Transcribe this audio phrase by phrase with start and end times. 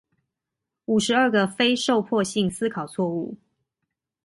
[0.85, 3.35] 五十二個非受迫性思考錯誤